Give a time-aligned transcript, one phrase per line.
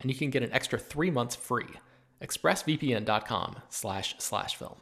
[0.00, 1.68] and you can get an extra three months free.
[2.22, 4.76] ExpressVPN.com slash slash film.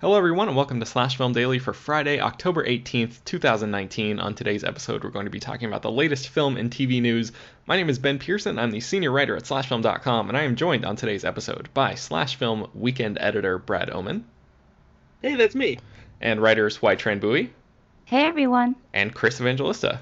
[0.00, 4.20] Hello, everyone, and welcome to Slash Film Daily for Friday, October 18th, 2019.
[4.20, 7.32] On today's episode, we're going to be talking about the latest film and TV news.
[7.66, 8.60] My name is Ben Pearson.
[8.60, 12.36] I'm the senior writer at SlashFilm.com, and I am joined on today's episode by Slash
[12.36, 14.24] Film weekend editor Brad Oman.
[15.20, 15.80] Hey, that's me.
[16.20, 17.52] And writers Hoai-Tran Bui.
[18.04, 18.76] Hey, everyone.
[18.94, 19.98] And Chris Evangelista.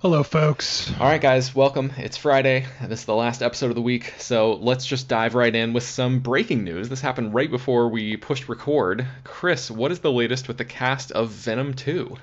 [0.00, 0.92] Hello, folks.
[1.00, 1.92] All right, guys, welcome.
[1.96, 2.66] It's Friday.
[2.86, 5.82] This is the last episode of the week, so let's just dive right in with
[5.82, 6.88] some breaking news.
[6.88, 9.04] This happened right before we pushed record.
[9.24, 12.16] Chris, what is the latest with the cast of Venom 2?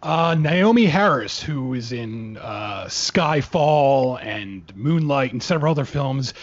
[0.00, 6.34] Uh, Naomie Harris, who is in uh, Skyfall and Moonlight and several other films,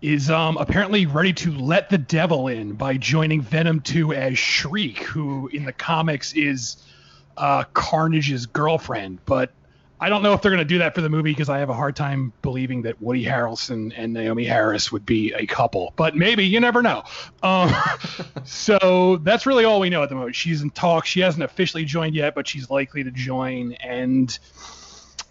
[0.00, 5.02] is um, apparently ready to let the devil in by joining Venom 2 as Shriek,
[5.02, 6.82] who in the comics is
[7.36, 9.52] uh, Carnage's girlfriend, but
[10.00, 11.70] I don't know if they're going to do that for the movie because I have
[11.70, 15.92] a hard time believing that Woody Harrelson and Naomie Harris would be a couple.
[15.96, 17.04] But maybe you never know.
[17.42, 17.72] Um,
[18.44, 20.34] so that's really all we know at the moment.
[20.34, 21.08] She's in talks.
[21.08, 23.74] She hasn't officially joined yet, but she's likely to join.
[23.74, 24.36] And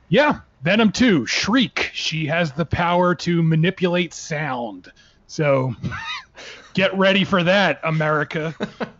[0.07, 1.91] yeah, Venom 2, Shriek.
[1.93, 4.91] She has the power to manipulate sound.
[5.33, 5.75] So
[6.75, 8.53] get ready for that, America.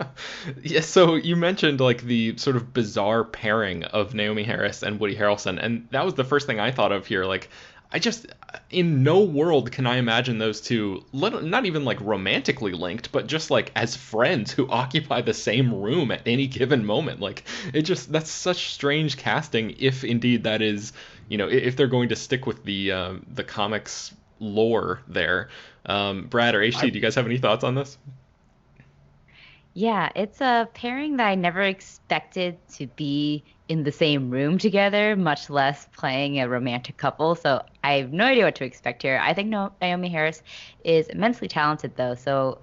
[0.64, 5.16] yeah, so you mentioned like the sort of bizarre pairing of Naomie Harris and Woody
[5.16, 7.26] Harrelson, and that was the first thing I thought of here.
[7.26, 7.52] Like,
[7.92, 8.26] I just,
[8.72, 13.52] in no world can I imagine those two, not even like romantically linked, but just
[13.52, 17.20] like as friends who occupy the same room at any given moment.
[17.20, 17.44] Like,
[17.76, 20.94] it just, that's such strange casting, if indeed that is,
[21.30, 25.50] you know, if they're going to stick with the uh, the comics lore there.
[25.86, 27.98] Um, Brad or HT, I, do you guys have any thoughts on this?
[29.74, 35.16] Yeah, it's a pairing that I never expected to be in the same room together,
[35.16, 37.34] much less playing a romantic couple.
[37.36, 39.20] So I have no idea what to expect here.
[39.22, 40.44] I think Naomie Harris
[40.84, 42.14] is immensely talented, though.
[42.14, 42.60] So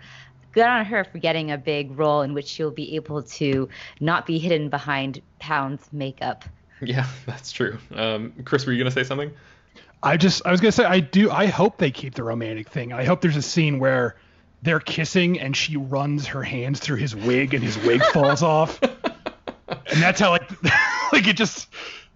[0.52, 4.24] good on her for getting a big role in which she'll be able to not
[4.24, 6.44] be hidden behind Pound's makeup.
[6.82, 7.76] Yeah, that's true.
[7.94, 9.30] Um, Chris, were you going to say something?
[10.02, 12.92] I just I was gonna say I do I hope they keep the romantic thing.
[12.92, 14.16] I hope there's a scene where
[14.62, 18.80] they're kissing and she runs her hands through his wig and his wig falls off.
[18.82, 20.50] And that's how like
[21.12, 21.68] like it just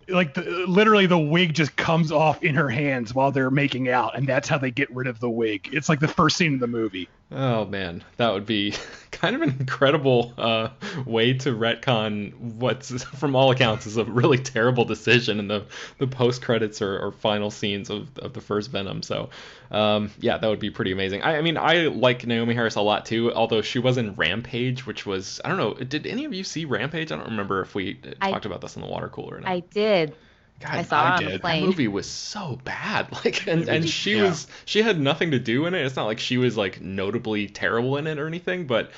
[0.09, 4.17] like the, literally the wig just comes off in her hands while they're making out
[4.17, 5.69] and that's how they get rid of the wig.
[5.73, 7.09] It's like the first scene of the movie.
[7.37, 8.75] Oh man, that would be
[9.11, 10.69] kind of an incredible uh,
[11.05, 15.67] way to retcon what's, from all accounts, is a really terrible decision in the
[15.99, 19.03] the post credits or, or, final scenes of, of the first Venom.
[19.03, 19.31] So,
[19.73, 21.23] um, yeah, that would be pretty amazing.
[21.23, 24.87] I, I, mean, I like Naomie Harris a lot too, although she was in Rampage,
[24.87, 25.75] which was I don't know.
[25.75, 27.11] Did any of you see Rampage?
[27.11, 29.37] I don't remember if we I, talked about this in the water cooler.
[29.37, 29.51] Or not.
[29.51, 30.15] I did.
[30.61, 31.43] God, I saw I did.
[31.43, 33.09] That movie was so bad.
[33.25, 34.25] Like, and, and she yeah.
[34.25, 35.85] was she had nothing to do in it.
[35.85, 38.67] It's not like she was like notably terrible in it or anything.
[38.67, 38.91] But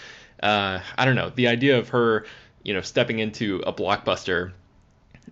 [0.42, 1.30] uh, I don't know.
[1.30, 2.26] The idea of her,
[2.62, 4.52] you know, stepping into a blockbuster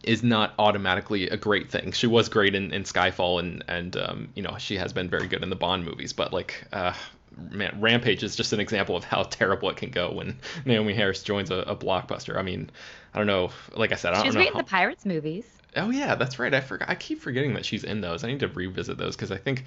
[0.03, 1.93] is not automatically a great thing.
[1.93, 5.27] She was great in, in Skyfall and and um, you know she has been very
[5.27, 6.13] good in the Bond movies.
[6.13, 6.93] But like, uh,
[7.51, 11.23] man, Rampage is just an example of how terrible it can go when Naomie Harris
[11.23, 12.37] joins a, a blockbuster.
[12.37, 12.71] I mean,
[13.13, 13.51] I don't know.
[13.75, 14.41] Like I said, I don't She's know.
[14.41, 15.47] She's great in the Pirates movies.
[15.77, 16.53] Oh yeah, that's right.
[16.55, 16.89] I forgot.
[16.89, 18.25] I keep forgetting that she's in those.
[18.25, 19.65] I need to revisit those because I think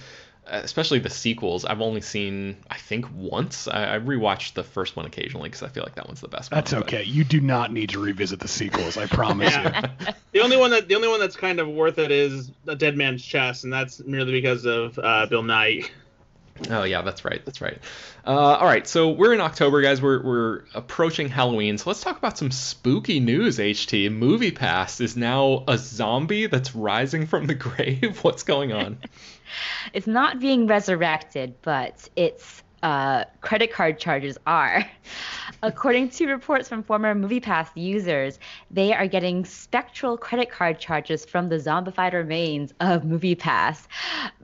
[0.49, 3.67] especially the sequels, I've only seen I think once.
[3.67, 6.49] I, I rewatched the first one occasionally because I feel like that one's the best.
[6.51, 7.03] That's one, okay.
[7.03, 8.97] You do not need to revisit the sequels.
[8.97, 9.81] I promise Yeah.
[9.99, 10.13] you.
[10.33, 12.95] The only one that the only one that's kind of worth it is a Dead
[12.95, 15.89] Man's Chest, and that's merely because of uh, Bill Nighy.
[16.69, 17.43] Oh yeah, that's right.
[17.45, 17.79] That's right.
[18.25, 20.01] Uh, all right, so we're in October, guys.
[20.01, 23.57] We're we're approaching Halloween, so let's talk about some spooky news.
[23.57, 28.19] HT MoviePass is now a zombie that's rising from the grave.
[28.23, 28.97] What's going on?
[29.93, 34.85] It's not being resurrected, but its uh, credit card charges are.
[35.63, 38.39] According to reports from former MoviePass users,
[38.69, 43.87] they are getting spectral credit card charges from the zombified remains of MoviePass.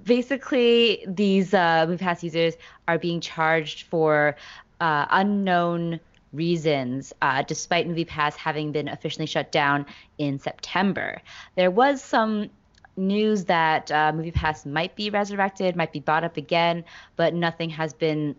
[0.03, 2.55] Basically, these uh, MoviePass users
[2.87, 4.35] are being charged for
[4.79, 5.99] uh, unknown
[6.33, 9.85] reasons, uh, despite MoviePass having been officially shut down
[10.17, 11.21] in September.
[11.55, 12.49] There was some
[12.95, 16.83] news that uh, MoviePass might be resurrected, might be bought up again,
[17.15, 18.35] but nothing has been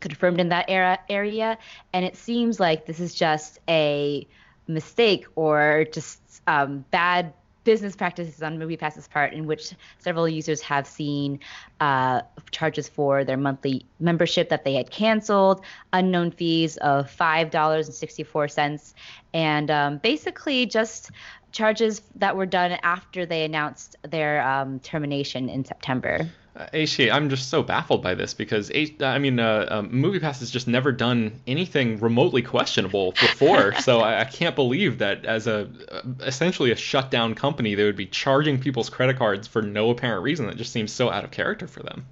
[0.00, 1.58] confirmed in that era area.
[1.92, 4.26] And it seems like this is just a
[4.66, 7.32] mistake or just um, bad
[7.64, 11.40] business practices on MoviePass's part, in which several users have seen
[11.80, 12.20] uh,
[12.50, 15.64] charges for their monthly membership that they had canceled,
[15.94, 18.94] unknown fees of five dollars and sixty-four cents,
[19.32, 21.10] and um, basically just
[21.54, 26.28] charges that were done after they announced their um, termination in September.
[26.56, 26.66] Uh,
[27.12, 28.70] I'm just so baffled by this because
[29.00, 34.20] I mean, uh, um, MoviePass has just never done anything remotely questionable before, so I,
[34.20, 38.60] I can't believe that as a uh, essentially a shutdown company, they would be charging
[38.60, 40.46] people's credit cards for no apparent reason.
[40.46, 42.06] That just seems so out of character for them.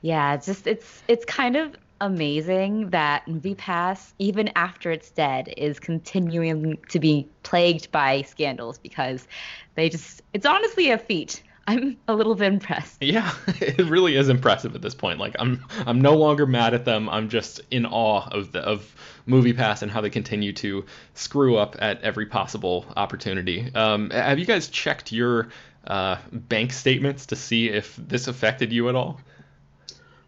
[0.00, 5.78] Yeah, it's just it's it's kind of amazing that MoviePass, even after it's dead, is
[5.80, 9.26] continuing to be plagued by scandals because
[9.74, 11.42] they just it's honestly a feat.
[11.66, 13.02] I'm a little bit impressed.
[13.02, 15.18] Yeah, it really is impressive at this point.
[15.18, 17.08] Like I'm I'm no longer mad at them.
[17.10, 18.94] I'm just in awe of the of
[19.28, 23.70] MoviePass and how they continue to screw up at every possible opportunity.
[23.74, 25.48] Um, have you guys checked your
[25.86, 29.20] uh, bank statements to see if this affected you at all?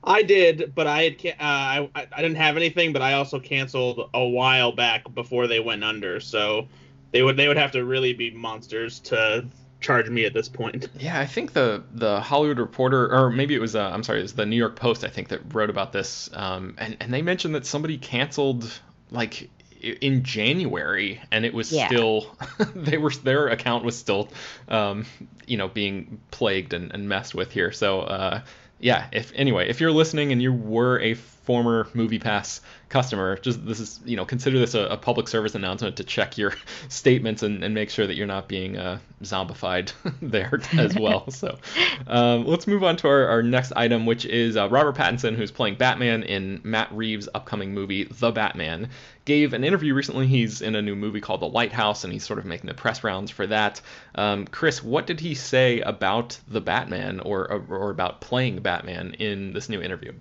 [0.03, 4.09] I did, but I had uh, I I didn't have anything, but I also canceled
[4.15, 6.21] a while back before they went under.
[6.21, 6.69] So
[7.13, 9.49] they would they would have to really be monsters to
[9.81, 10.89] charge me at this point.
[10.99, 14.23] Yeah, I think the the Hollywood Reporter, or maybe it was, uh, I'm sorry, it
[14.23, 17.23] was the New York Post, I think, that wrote about this, um, and and they
[17.23, 18.71] mentioned that somebody canceled
[19.11, 19.51] like
[19.81, 21.87] in January, and it was Yeah.
[21.87, 22.37] still
[22.75, 24.31] they were their account was still,
[24.69, 25.07] um,
[25.47, 27.73] you know, being plagued and, and messed with here.
[27.73, 28.41] So uh,
[28.81, 31.15] yeah, if anyway, if you're listening and you were a
[31.51, 32.61] former MoviePass
[32.91, 36.39] customer, just this is you know consider this a, a public service announcement to check
[36.39, 36.55] your
[36.89, 39.91] statements and, and make sure that you're not being uh, zombified
[40.23, 41.29] there as well.
[41.33, 41.59] so
[42.07, 45.51] um, let's move on to our, our next item, which is uh, Robert Pattinson, who's
[45.51, 48.91] playing Batman in Matt Reeves' upcoming movie The Batman.
[49.25, 50.29] Gave an interview recently.
[50.29, 53.03] He's in a new movie called The Lighthouse, and he's sort of making the press
[53.03, 53.81] rounds for that.
[54.15, 59.53] Um, Chris, what did he say about the Batman or or about playing Batman in
[59.53, 60.13] this new interview?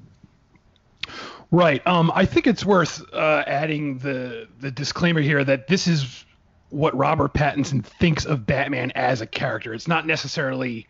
[1.52, 1.86] Right.
[1.88, 6.26] Um, I think it's worth uh, adding the the disclaimer here that this is
[6.70, 9.74] what Robert Pattinson thinks of Batman as a character.
[9.74, 10.88] It's not necessarily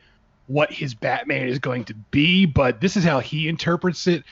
[0.47, 4.23] what his Batman is going to be, but this is how he interprets it.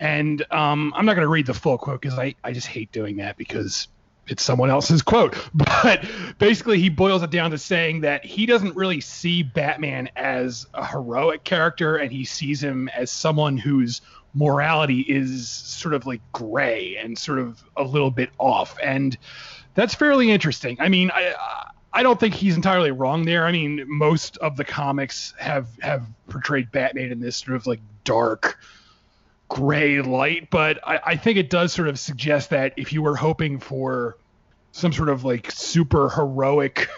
[0.00, 2.90] And um, I'm not going to read the full quote because I, I just hate
[2.90, 3.86] doing that because
[4.26, 5.36] it's someone else's quote.
[5.54, 6.04] But
[6.38, 10.84] basically, he boils it down to saying that he doesn't really see Batman as a
[10.86, 14.00] heroic character, and he sees him as someone whose
[14.34, 18.76] morality is sort of like gray and sort of a little bit off.
[18.82, 19.16] And
[19.74, 20.76] that's fairly interesting.
[20.80, 21.34] I mean, I.
[21.92, 23.44] I don't think he's entirely wrong there.
[23.44, 27.80] I mean, most of the comics have have portrayed Batman in this sort of like
[28.04, 28.60] dark,
[29.48, 33.16] gray light, but I, I think it does sort of suggest that if you were
[33.16, 34.16] hoping for
[34.72, 36.88] some sort of like super heroic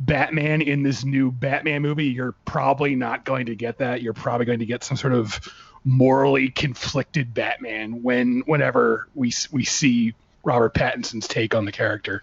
[0.00, 4.02] Batman in this new Batman movie, you're probably not going to get that.
[4.02, 5.40] You're probably going to get some sort of
[5.84, 12.22] morally conflicted Batman when whenever we we see Robert Pattinson's take on the character.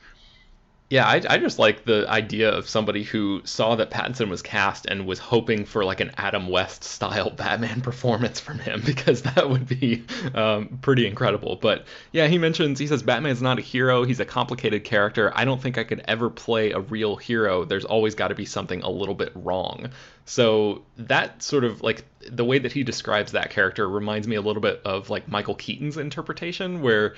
[0.89, 4.87] Yeah, I, I just like the idea of somebody who saw that Pattinson was cast
[4.87, 9.47] and was hoping for like an Adam West style Batman performance from him because that
[9.47, 10.03] would be
[10.33, 11.57] um, pretty incredible.
[11.57, 14.03] But yeah, he mentions he says Batman's not a hero.
[14.03, 15.31] He's a complicated character.
[15.35, 17.65] I don't think I could ever play a real hero.
[17.65, 19.91] There's always got to be something a little bit wrong.
[20.25, 24.41] So that sort of like the way that he describes that character reminds me a
[24.41, 27.15] little bit of like Michael Keaton's interpretation where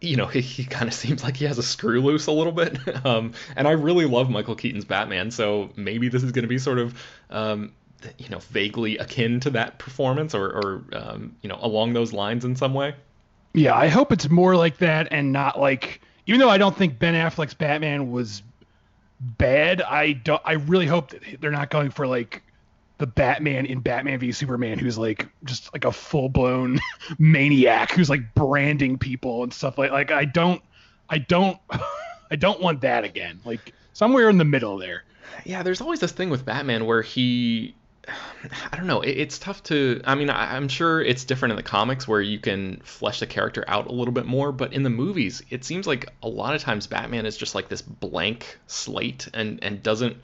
[0.00, 2.52] you know, he, he kind of seems like he has a screw loose a little
[2.52, 2.78] bit.
[3.04, 6.58] Um, and I really love Michael Keaton's Batman, so maybe this is going to be
[6.58, 7.00] sort of
[7.30, 7.72] um,
[8.18, 12.44] you know, vaguely akin to that performance or, or um, you know, along those lines
[12.44, 12.94] in some way.
[13.54, 16.00] Yeah, I hope it's more like that and not like.
[16.26, 18.42] Even though I don't think Ben Affleck's Batman was
[19.20, 20.42] bad, I don't.
[20.44, 22.42] I really hope that they're not going for like
[22.98, 26.80] the Batman in Batman v Superman, who's like just like a full blown
[27.18, 29.90] maniac who's like branding people and stuff like.
[29.90, 30.62] Like I don't,
[31.08, 31.58] I don't,
[32.30, 33.40] I don't want that again.
[33.44, 35.04] Like somewhere in the middle there.
[35.44, 37.74] Yeah, there's always this thing with Batman where he
[38.72, 39.00] I don't know.
[39.00, 40.00] it's tough to.
[40.04, 43.26] I mean, I, am sure it's different in the comics where you can flesh the
[43.26, 46.54] character out a little bit more, but in the movies, it seems like a lot
[46.54, 50.16] of times Batman is just like this blank slate and and doesn't.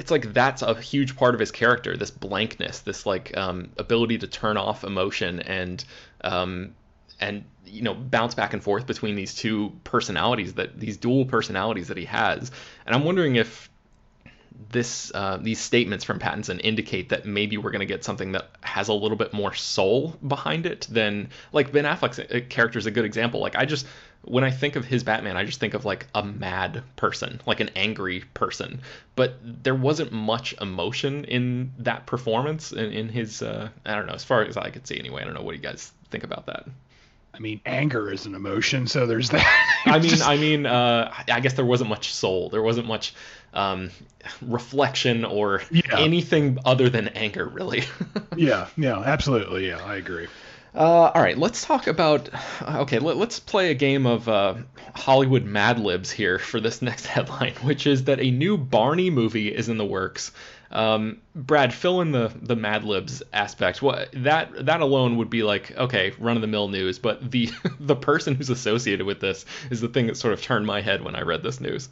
[0.00, 1.94] It's like that's a huge part of his character.
[1.94, 5.84] This blankness, this like um, ability to turn off emotion and
[6.24, 6.74] um,
[7.20, 11.88] and you know bounce back and forth between these two personalities that these dual personalities
[11.88, 12.50] that he has.
[12.86, 13.68] And I'm wondering if
[14.70, 18.48] this uh, these statements from Pattinson indicate that maybe we're going to get something that
[18.60, 22.86] has a little bit more soul behind it than like Ben Affleck's uh, character is
[22.86, 23.40] a good example.
[23.40, 23.86] Like I just
[24.22, 27.60] when I think of his Batman, I just think of like a mad person, like
[27.60, 28.82] an angry person.
[29.16, 34.14] But there wasn't much emotion in that performance in, in his uh, I don't know
[34.14, 35.22] as far as I could see anyway.
[35.22, 36.66] I don't know what you guys think about that.
[37.32, 39.76] I mean, anger is an emotion, so there's that.
[39.86, 40.22] I mean.
[40.22, 42.50] I mean, uh, I guess there wasn't much soul.
[42.50, 43.14] There wasn't much
[43.54, 43.90] um,
[44.42, 45.98] reflection or yeah.
[45.98, 47.84] anything other than anger, really.
[48.36, 49.68] yeah, yeah, absolutely.
[49.68, 50.28] Yeah, I agree.
[50.74, 52.28] Uh, all right, let's talk about.
[52.62, 54.54] Okay, let, us play a game of uh,
[54.94, 59.48] Hollywood Mad Libs here for this next headline, which is that a new Barney movie
[59.48, 60.32] is in the works.
[60.70, 63.82] Um, Brad, fill in the the Mad Libs aspect.
[63.82, 67.50] What that that alone would be like okay, run of the mill news, but the
[67.80, 71.02] the person who's associated with this is the thing that sort of turned my head
[71.02, 71.88] when I read this news.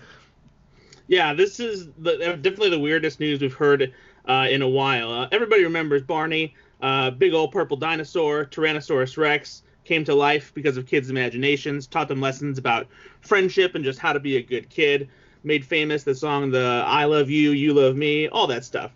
[1.09, 3.95] Yeah, this is the, definitely the weirdest news we've heard
[4.29, 5.11] uh, in a while.
[5.11, 10.77] Uh, everybody remembers Barney, uh, big old purple dinosaur, Tyrannosaurus Rex, came to life because
[10.77, 12.87] of kids' imaginations, taught them lessons about
[13.23, 15.09] friendship and just how to be a good kid,
[15.43, 18.93] made famous the song the I Love You, You Love Me, all that stuff.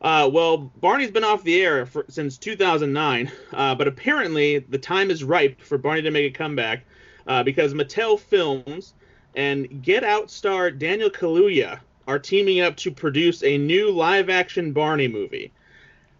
[0.00, 5.10] Uh, well, Barney's been off the air for, since 2009, uh, but apparently the time
[5.10, 6.84] is ripe for Barney to make a comeback
[7.26, 8.94] uh, because Mattel Films
[9.34, 15.08] and Get Out star Daniel Kaluuya are teaming up to produce a new live-action Barney
[15.08, 15.52] movie.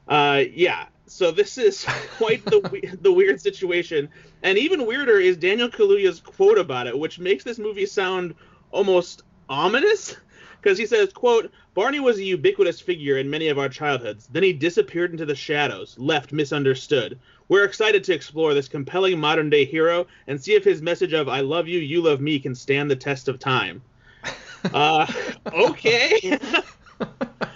[0.09, 1.85] Uh, yeah, so this is
[2.16, 4.09] quite the the weird situation,
[4.42, 8.35] and even weirder is Daniel Kaluuya's quote about it, which makes this movie sound
[8.71, 10.17] almost ominous
[10.61, 14.26] because he says, quote, Barney was a ubiquitous figure in many of our childhoods.
[14.26, 17.19] Then he disappeared into the shadows, left misunderstood.
[17.49, 21.29] We're excited to explore this compelling modern day hero and see if his message of
[21.29, 23.83] I love you, you love me can stand the test of time.
[24.75, 25.07] Uh,
[25.53, 26.19] okay.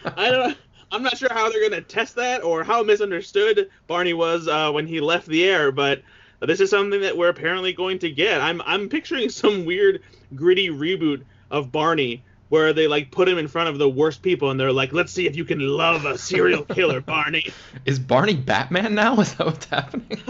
[0.05, 0.57] I don't
[0.93, 4.71] I'm not sure how they're going to test that or how misunderstood Barney was uh,
[4.71, 6.03] when he left the air, but
[6.41, 8.41] this is something that we're apparently going to get.
[8.41, 10.03] I'm I'm picturing some weird
[10.35, 14.51] gritty reboot of Barney where they like put him in front of the worst people
[14.51, 17.51] and they're like, let's see if you can love a serial killer, Barney.
[17.87, 19.19] Is Barney Batman now?
[19.21, 20.21] Is that what's happening?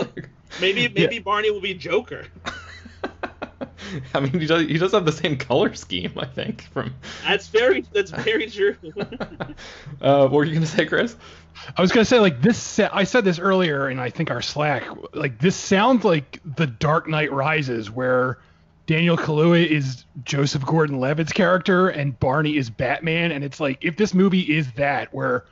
[0.61, 1.21] maybe maybe yeah.
[1.23, 2.27] Barney will be Joker.
[4.15, 6.69] I mean, he does he does have the same color scheme, I think.
[6.73, 8.77] From that's very that's very true.
[10.00, 11.17] uh, what were you gonna say, Chris?
[11.77, 12.79] I was gonna say like this.
[12.79, 14.85] I said this earlier in I think our Slack.
[15.15, 18.39] Like this sounds like the Dark Knight Rises, where
[18.90, 24.14] Daniel Kaluuya is Joseph Gordon-Levitt's character and Barney is Batman, and it's like if this
[24.14, 25.44] movie is that where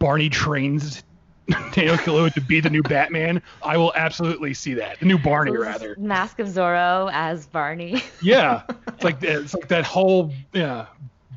[0.00, 1.04] Barney trains
[1.72, 4.98] Daniel Kaluuya to be the new Batman, I will absolutely see that.
[4.98, 5.94] The new Barney, rather.
[6.00, 8.02] Mask of Zorro as Barney.
[8.22, 10.86] yeah, it's like it's like that whole yeah.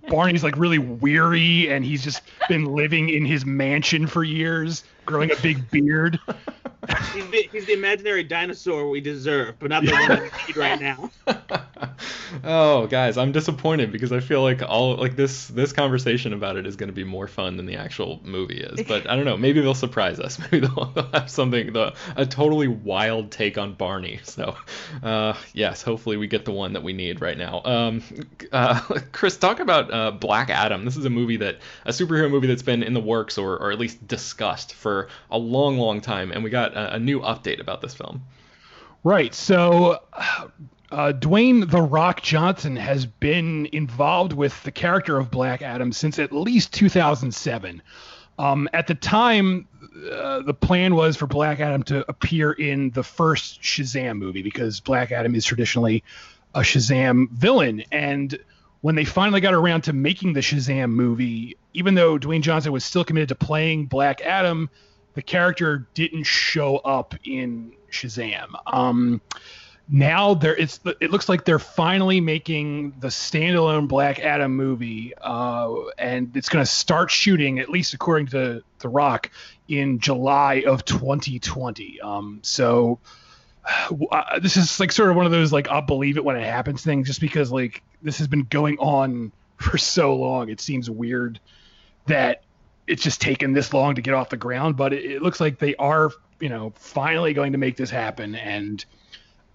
[0.10, 5.31] Barney's like really weary, and he's just been living in his mansion for years, growing
[5.31, 6.19] a big beard
[7.13, 10.81] he's, the, he's the imaginary dinosaur we deserve, but not the one we need right
[10.81, 11.12] now.
[12.43, 16.65] oh, guys, I'm disappointed because I feel like all like this this conversation about it
[16.67, 18.86] is going to be more fun than the actual movie is.
[18.86, 19.38] But I don't know.
[19.38, 20.39] Maybe they'll surprise us.
[20.51, 24.19] Maybe they'll, they'll have something the a totally wild take on Barney.
[24.24, 24.55] So,
[25.01, 27.62] uh, yes, hopefully we get the one that we need right now.
[27.63, 28.03] Um,
[28.51, 28.79] uh,
[29.12, 30.86] Chris, talk about uh, Black Adam.
[30.86, 33.72] This is a movie that a superhero movie that's been in the works or or
[33.72, 34.92] at least discussed for
[35.29, 38.23] a long, long time, and we got a, a new update about this film.
[39.03, 39.33] Right.
[39.33, 40.00] So,
[40.93, 46.19] uh, Dwayne The Rock Johnson has been involved with the character of Black Adam since
[46.19, 47.81] at least 2007.
[48.39, 49.67] Um, at the time,
[50.12, 54.79] uh, the plan was for Black Adam to appear in the first Shazam movie because
[54.79, 56.03] Black Adam is traditionally
[56.55, 57.83] a Shazam villain.
[57.91, 58.38] And
[58.84, 62.84] when they finally got around to making the Shazam movie, even though Dwayne Johnson was
[62.84, 64.70] still committed to playing Black Adam,
[65.13, 68.50] the character didn't show up in Shazam.
[68.68, 69.22] Um,
[69.88, 75.74] now there it's it looks like they're finally making the standalone Black Adam movie, uh,
[75.98, 79.32] and it's going to start shooting at least according to The Rock
[79.70, 82.02] in July of 2020.
[82.02, 83.00] Um, so
[83.65, 86.46] uh, this is like sort of one of those like I'll believe it when it
[86.46, 90.50] happens things, just because like this has been going on for so long.
[90.50, 91.39] It seems weird
[92.08, 92.43] that
[92.88, 95.58] it's just taken this long to get off the ground, but it, it looks like
[95.58, 98.84] they are, you know, finally going to make this happen and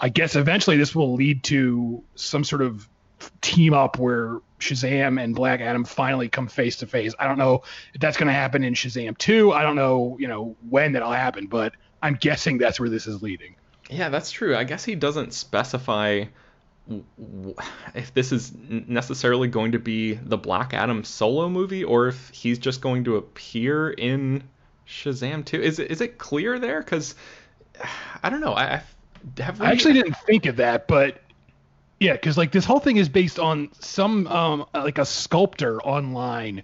[0.00, 2.88] I guess eventually this will lead to some sort of
[3.40, 7.14] team up where Shazam and Black Adam finally come face to face.
[7.18, 7.62] I don't know
[7.94, 9.52] if that's going to happen in Shazam 2.
[9.52, 13.22] I don't know, you know, when that'll happen, but I'm guessing that's where this is
[13.22, 13.56] leading.
[13.88, 14.56] Yeah, that's true.
[14.56, 16.24] I guess he doesn't specify
[17.94, 22.58] if this is necessarily going to be the Black Adam solo movie or if he's
[22.58, 24.42] just going to appear in
[24.86, 25.60] Shazam 2.
[25.60, 27.14] Is it is it clear there cuz
[28.22, 28.54] I don't know.
[28.54, 28.82] I,
[29.36, 29.42] we...
[29.60, 31.20] I actually didn't think of that, but
[32.00, 36.62] yeah, because like this whole thing is based on some um like a sculptor online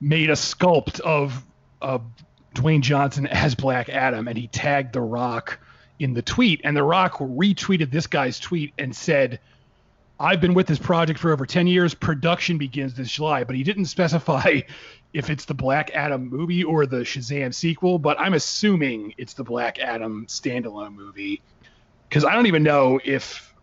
[0.00, 1.42] made a sculpt of
[2.54, 5.58] Dwayne Johnson as Black Adam, and he tagged The Rock
[5.98, 9.40] in the tweet, and The Rock retweeted this guy's tweet and said.
[10.18, 11.92] I've been with this project for over 10 years.
[11.92, 14.60] Production begins this July, but he didn't specify
[15.12, 19.44] if it's the Black Adam movie or the Shazam sequel, but I'm assuming it's the
[19.44, 21.40] Black Adam standalone movie
[22.08, 23.54] because I don't even know if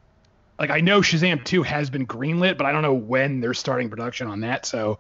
[0.60, 3.90] like I know Shazam 2 has been greenlit, but I don't know when they're starting
[3.90, 4.66] production on that.
[4.66, 5.00] So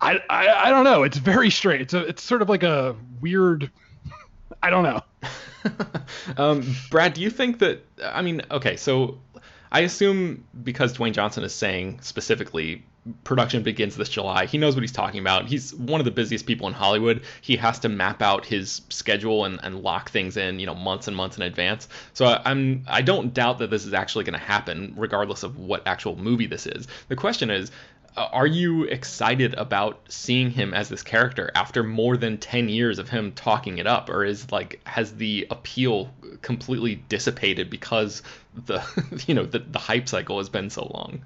[0.00, 1.02] I I, I don't know.
[1.02, 1.80] It's very straight.
[1.80, 3.70] It's a it's sort of like a weird
[4.62, 5.00] I don't know.
[6.36, 9.18] um, Brad, do you think that I mean, okay, so
[9.70, 12.84] I assume because Dwayne Johnson is saying specifically
[13.24, 14.46] production begins this July.
[14.46, 15.46] He knows what he's talking about.
[15.46, 17.22] He's one of the busiest people in Hollywood.
[17.40, 21.08] He has to map out his schedule and, and lock things in, you know, months
[21.08, 21.88] and months in advance.
[22.12, 25.86] So I'm I don't doubt that this is actually going to happen, regardless of what
[25.86, 26.86] actual movie this is.
[27.08, 27.70] The question is,
[28.18, 33.08] are you excited about seeing him as this character after more than 10 years of
[33.08, 36.10] him talking it up or is like has the appeal
[36.42, 38.22] completely dissipated because
[38.66, 38.82] the
[39.26, 41.22] you know the, the hype cycle has been so long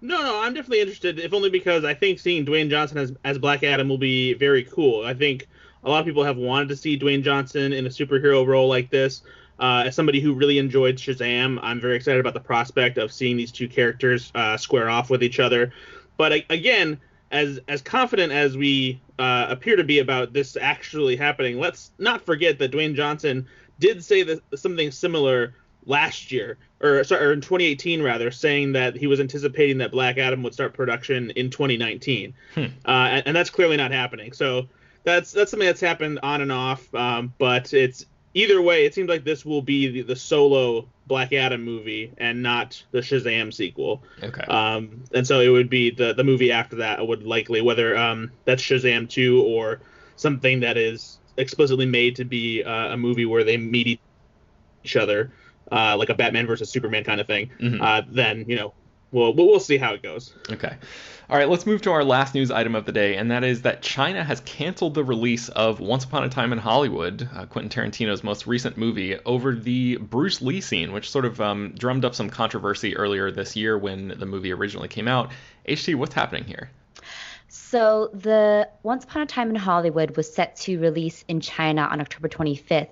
[0.00, 3.36] no, no, I'm definitely interested, if only because I think seeing Dwayne Johnson as, as
[3.36, 5.04] Black Adam will be very cool.
[5.04, 5.48] I think
[5.82, 8.90] a lot of people have wanted to see Dwayne Johnson in a superhero role like
[8.90, 9.22] this.
[9.58, 13.36] Uh, as somebody who really enjoyed Shazam, I'm very excited about the prospect of seeing
[13.36, 15.72] these two characters uh, square off with each other.
[16.18, 17.00] But again,
[17.30, 22.26] as as confident as we uh, appear to be about this actually happening, let's not
[22.26, 23.46] forget that Dwayne Johnson
[23.78, 25.54] did say that something similar
[25.86, 30.18] last year, or sorry, or in 2018 rather, saying that he was anticipating that Black
[30.18, 32.60] Adam would start production in 2019, hmm.
[32.60, 34.32] uh, and, and, that's clearly not happening.
[34.32, 34.68] So
[35.04, 36.92] that's that's something that's happened on and off.
[36.94, 38.04] Um, but it's
[38.34, 42.42] either way, it seems like this will be the, the, solo Black Adam movie and
[42.42, 44.02] not the Shazam sequel.
[44.22, 44.42] Okay.
[44.42, 48.30] Um, and so it would be the the movie after that would likely whether um
[48.44, 49.80] that's Shazam 2 or
[50.16, 54.00] something that is explicitly made to be uh, a movie where they meet
[54.84, 55.32] each other
[55.70, 57.82] uh, like a Batman versus Superman kind of thing, mm-hmm.
[57.82, 58.72] uh, then you know
[59.10, 60.32] we'll we'll see how it goes.
[60.50, 60.76] Okay.
[61.30, 63.60] All right, let's move to our last news item of the day, and that is
[63.62, 67.68] that China has canceled the release of Once Upon a Time in Hollywood, uh, Quentin
[67.68, 72.14] Tarantino's most recent movie, over the Bruce Lee scene, which sort of um, drummed up
[72.14, 75.30] some controversy earlier this year when the movie originally came out.
[75.68, 76.70] HT, what's happening here?
[77.48, 82.00] So, the Once Upon a Time in Hollywood was set to release in China on
[82.00, 82.88] October 25th,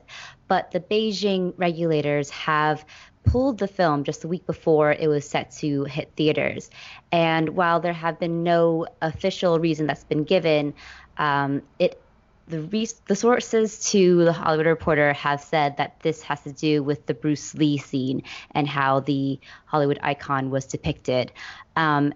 [0.46, 2.85] but the Beijing regulators have
[3.26, 6.70] pulled the film just a week before it was set to hit theaters.
[7.12, 10.74] And while there have been no official reason that's been given,
[11.18, 12.00] um, it
[12.48, 16.82] the, re- the sources to the Hollywood Reporter have said that this has to do
[16.82, 21.32] with the Bruce Lee scene and how the Hollywood icon was depicted.
[21.74, 22.14] Um,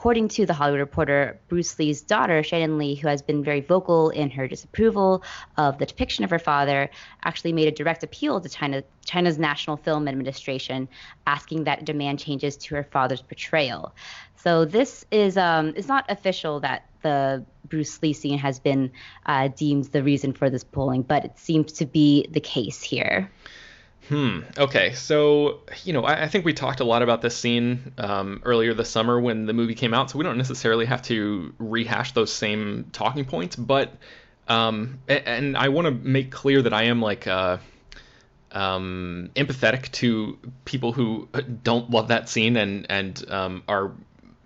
[0.00, 4.08] according to the Hollywood Reporter, Bruce Lee's daughter, Shannon Lee, who has been very vocal
[4.08, 5.22] in her disapproval
[5.58, 6.88] of the depiction of her father,
[7.22, 10.88] actually made a direct appeal to China, China's National Film Administration,
[11.26, 13.94] asking that demand changes to her father's portrayal.
[14.36, 18.90] So this is um, it's not official that the Bruce Lee scene has been
[19.26, 23.30] uh, deemed the reason for this polling, but it seems to be the case here.
[24.10, 24.40] Hmm.
[24.58, 24.94] Okay.
[24.94, 28.74] So, you know, I, I, think we talked a lot about this scene um, earlier
[28.74, 32.32] this summer when the movie came out, so we don't necessarily have to rehash those
[32.32, 33.54] same talking points.
[33.54, 33.94] But,
[34.48, 37.58] um, and, and I want to make clear that I am like uh,
[38.50, 41.28] um, empathetic to people who
[41.62, 43.92] don't love that scene and and um, are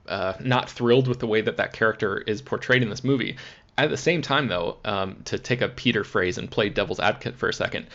[0.07, 3.39] uh, not thrilled with the way that that character is portrayed in this movie.
[3.79, 7.37] At the same time, though, um, to take a Peter phrase and play devil's advocate
[7.37, 7.87] for a second,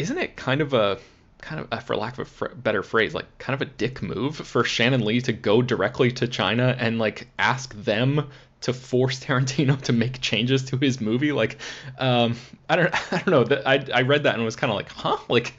[0.00, 0.98] isn't it kind of a
[1.42, 4.02] kind of uh, for lack of a fr- better phrase like kind of a dick
[4.02, 8.28] move for Shannon Lee to go directly to China and like ask them
[8.62, 11.32] to force Tarantino to make changes to his movie?
[11.32, 11.58] Like
[11.98, 12.36] um
[12.68, 13.62] I don't I don't know.
[13.66, 15.18] I I read that and was kind of like huh?
[15.28, 15.54] Like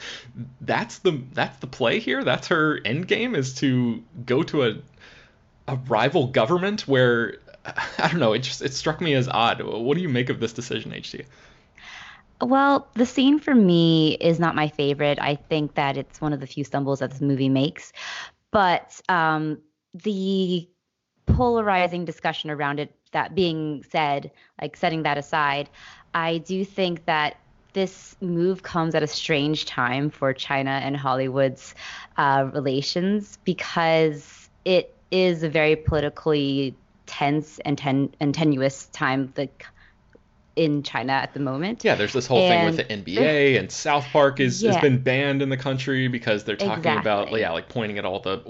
[0.60, 2.24] that's the that's the play here?
[2.24, 4.78] That's her end game is to go to a
[5.68, 8.34] a rival government where I don't know.
[8.34, 9.62] It just it struck me as odd.
[9.62, 11.26] What do you make of this decision HT
[12.42, 15.20] Well, the scene for me is not my favorite.
[15.22, 17.94] I think that it's one of the few stumbles that this movie makes.
[18.52, 19.60] But um,
[19.94, 20.68] the
[21.28, 25.70] polarizing discussion around it, that being said, like setting that aside,
[26.14, 27.38] I do think that
[27.74, 31.76] this move comes at a strange time for China and Hollywood's
[32.18, 36.76] uh, relations because it is a very politically
[37.06, 39.32] tense and, ten- and tenuous time.
[39.36, 39.48] The
[40.56, 41.84] in China at the moment.
[41.84, 45.00] Yeah, there's this whole And thing with the NBA and South Park is has been
[45.00, 48.42] banned in the country because they're talking about yeah, like pointing at all the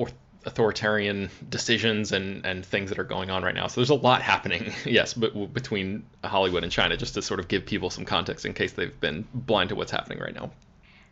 [0.45, 3.67] authoritarian decisions and and things that are going on right now.
[3.67, 4.73] So there's a lot happening.
[4.85, 8.53] Yes, but between Hollywood and China just to sort of give people some context in
[8.53, 10.51] case they've been blind to what's happening right now.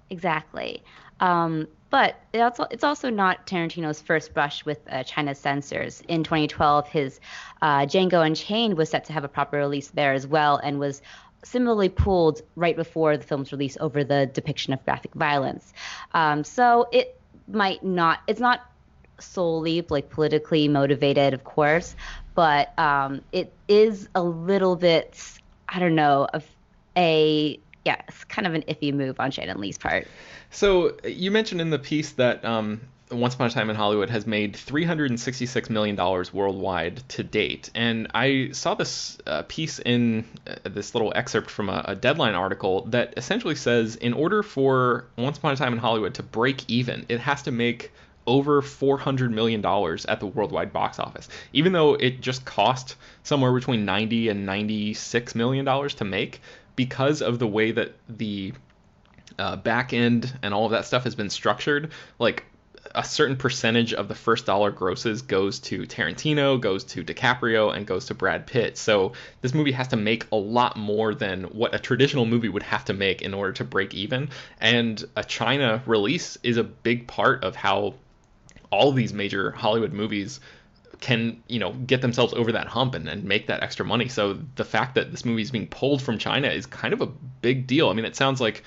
[0.09, 0.83] Exactly.
[1.19, 6.01] Um, but it also, it's also not Tarantino's first brush with uh, China's censors.
[6.07, 7.19] In 2012, his
[7.61, 11.01] uh, Django Unchained was set to have a proper release there as well, and was
[11.43, 15.73] similarly pulled right before the film's release over the depiction of graphic violence.
[16.13, 18.19] Um, so it might not.
[18.27, 18.61] It's not
[19.19, 21.95] solely like politically motivated, of course,
[22.35, 25.19] but um, it is a little bit.
[25.67, 26.45] I don't know of
[26.95, 30.07] a yeah, it's kind of an iffy move on Shannon Lee's part.
[30.51, 34.27] So you mentioned in the piece that um, Once Upon a Time in Hollywood has
[34.27, 40.69] made 366 million dollars worldwide to date, and I saw this uh, piece in uh,
[40.69, 45.39] this little excerpt from a, a Deadline article that essentially says in order for Once
[45.39, 47.91] Upon a Time in Hollywood to break even, it has to make
[48.27, 53.51] over 400 million dollars at the worldwide box office even though it just cost somewhere
[53.51, 56.39] between 90 and 96 million dollars to make
[56.79, 58.53] because of the way that the
[59.37, 62.45] uh, back end and all of that stuff has been structured, like
[62.95, 67.85] a certain percentage of the first dollar grosses goes to Tarantino, goes to DiCaprio, and
[67.85, 68.77] goes to Brad Pitt.
[68.77, 69.11] So
[69.41, 72.85] this movie has to make a lot more than what a traditional movie would have
[72.85, 74.29] to make in order to break even.
[74.61, 77.95] And a China release is a big part of how
[78.71, 80.39] all these major Hollywood movies
[81.01, 84.07] can you know get themselves over that hump and, and make that extra money.
[84.07, 87.07] So the fact that this movie is being pulled from china is kind of a
[87.07, 87.89] big deal.
[87.89, 88.63] I mean it sounds like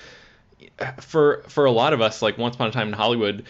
[1.01, 3.45] for for a lot of us like once upon a time in hollywood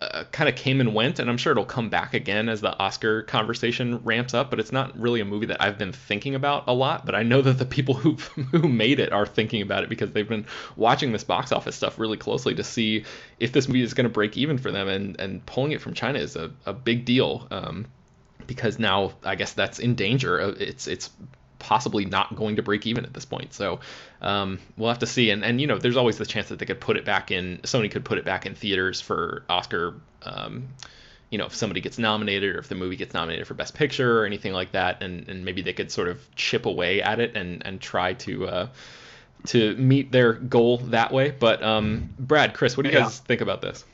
[0.00, 2.76] uh, kind of came and went and i'm sure it'll come back again as the
[2.78, 6.64] oscar conversation ramps up but it's not really a movie that i've been thinking about
[6.66, 8.14] a lot but i know that the people who
[8.50, 10.44] who made it are thinking about it because they've been
[10.76, 13.04] watching this box office stuff really closely to see
[13.38, 15.94] if this movie is going to break even for them and and pulling it from
[15.94, 17.46] china is a, a big deal.
[17.50, 17.86] Um,
[18.46, 20.38] because now I guess that's in danger.
[20.58, 21.10] It's it's
[21.58, 23.54] possibly not going to break even at this point.
[23.54, 23.80] So
[24.20, 25.30] um, we'll have to see.
[25.30, 27.58] And and you know, there's always the chance that they could put it back in.
[27.62, 29.94] Sony could put it back in theaters for Oscar.
[30.22, 30.68] Um,
[31.30, 34.20] you know, if somebody gets nominated or if the movie gets nominated for Best Picture
[34.20, 37.36] or anything like that, and, and maybe they could sort of chip away at it
[37.36, 38.46] and and try to.
[38.46, 38.68] Uh,
[39.48, 43.02] to meet their goal that way, but um, Brad, Chris, what do you Yeah.
[43.04, 43.84] guys think about this?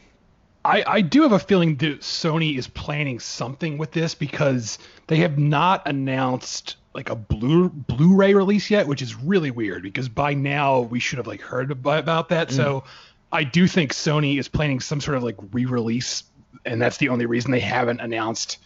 [0.64, 5.16] I, I do have a feeling that Sony is planning something with this because they
[5.16, 10.34] have not announced like a blue Blu-ray release yet, which is really weird because by
[10.34, 12.50] now we should have like heard about that.
[12.50, 12.84] So
[13.32, 16.24] I do think Sony is planning some sort of like re-release,
[16.64, 18.58] and that's the only reason they haven't announced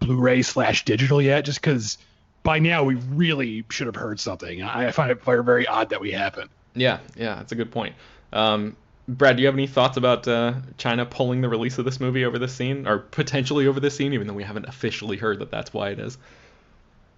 [0.00, 1.98] Blu-ray slash digital yet, just because
[2.42, 4.62] by now we really should have heard something.
[4.62, 6.50] I I find it very very odd that we haven't.
[6.74, 7.94] Yeah, yeah, that's a good point.
[8.32, 8.76] Um,
[9.08, 12.24] Brad, do you have any thoughts about uh, China pulling the release of this movie
[12.24, 15.50] over this scene, or potentially over this scene, even though we haven't officially heard that
[15.50, 16.18] that's why it is?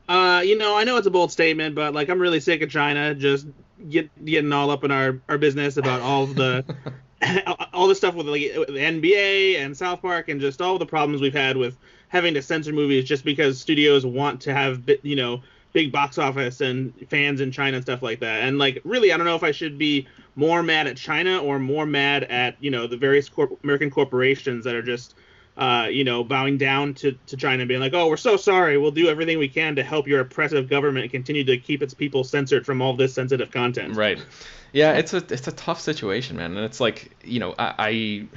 [0.08, 2.70] Uh, you know, I know it's a bold statement, but like I'm really sick of
[2.70, 3.46] China just
[3.88, 6.64] get getting all up in our, our business about all the
[7.72, 11.20] all the stuff with like the NBA and South Park and just all the problems
[11.20, 11.76] we've had with
[12.08, 16.60] having to censor movies just because studios want to have you know big box office
[16.60, 18.42] and fans in China and stuff like that.
[18.42, 20.06] And like really, I don't know if I should be
[20.38, 23.28] more mad at China or more mad at you know the various
[23.64, 25.14] American corporations that are just
[25.56, 28.78] uh, you know, bowing down to, to China and being like, oh, we're so sorry.
[28.78, 32.22] We'll do everything we can to help your oppressive government continue to keep its people
[32.22, 33.96] censored from all this sensitive content.
[33.96, 34.24] Right.
[34.72, 37.74] Yeah, it's a it's a tough situation, man, and it's like you know I.
[37.78, 38.28] I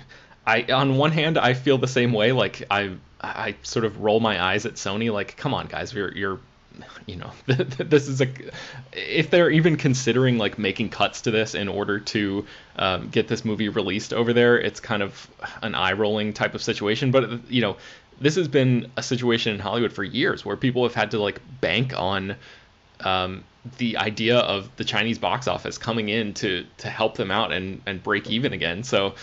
[0.44, 2.32] I on one hand I feel the same way.
[2.32, 5.14] Like I I sort of roll my eyes at Sony.
[5.14, 6.40] Like, come on, guys, you're you're
[7.06, 8.28] you know this is a
[8.94, 12.46] if they're even considering like making cuts to this in order to
[12.78, 15.30] um, get this movie released over there it's kind of
[15.62, 17.12] an eye rolling type of situation.
[17.12, 17.78] But you know
[18.20, 21.42] this has been a situation in hollywood for years where people have had to like
[21.60, 22.36] bank on
[23.00, 23.44] um,
[23.78, 27.82] the idea of the chinese box office coming in to to help them out and
[27.86, 28.84] and break even again.
[28.84, 29.16] So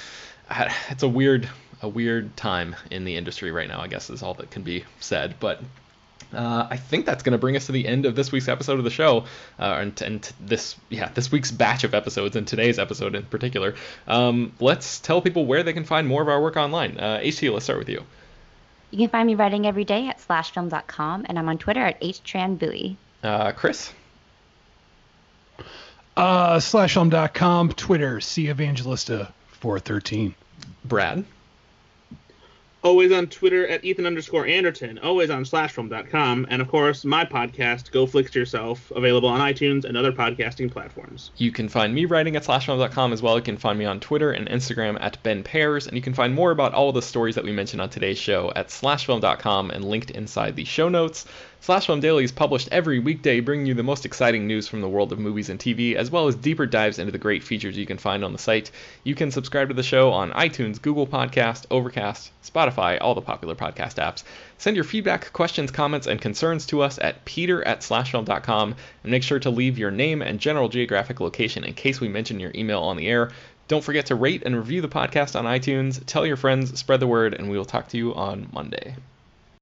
[0.91, 1.49] it's a weird
[1.81, 4.85] a weird time in the industry right now i guess is all that can be
[5.01, 5.37] said.
[5.39, 5.61] But
[6.33, 8.79] uh, I think that's going to bring us to the end of this week's episode
[8.79, 9.25] of the show,
[9.59, 13.75] uh, and, and, this yeah this week's batch of episodes and today's episode in particular.
[14.07, 16.99] Um, let's tell people where they can find more of our work online.
[16.99, 18.05] Uh, HT, let's start with you.
[18.91, 22.97] You can find me writing every day at slashfilm.com, and I'm on Twitter at htranbui.
[23.23, 23.93] Uh, Chris.
[26.17, 30.35] Uh, slashfilm.com, Twitter, C Evangelista 413.
[30.85, 31.25] Brad
[32.89, 37.91] always on Twitter at Ethan underscore Anderton, always on slashfilm.com, and of course, my podcast,
[37.91, 41.31] Go Flix Yourself, available on iTunes and other podcasting platforms.
[41.37, 43.37] You can find me writing at slashfilm.com as well.
[43.37, 46.35] You can find me on Twitter and Instagram at Ben Pears, and you can find
[46.35, 50.11] more about all the stories that we mentioned on today's show at slashfilm.com and linked
[50.13, 51.27] inside the show notes.
[51.61, 54.89] Slash Film Daily is published every weekday, bringing you the most exciting news from the
[54.89, 57.85] world of movies and TV, as well as deeper dives into the great features you
[57.85, 58.71] can find on the site.
[59.03, 63.57] You can subscribe to the show on iTunes, Google Podcast, Overcast, Spotify, all the popular
[63.57, 64.23] podcast apps.
[64.57, 69.25] Send your feedback, questions, comments, and concerns to us at peter at slashfilm.com, and make
[69.25, 72.81] sure to leave your name and general geographic location in case we mention your email
[72.81, 73.33] on the air.
[73.67, 76.03] Don't forget to rate and review the podcast on iTunes.
[76.07, 78.95] Tell your friends, spread the word, and we will talk to you on Monday.